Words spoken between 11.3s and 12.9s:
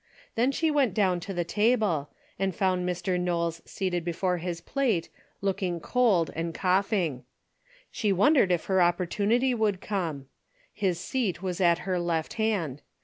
was at her left hand.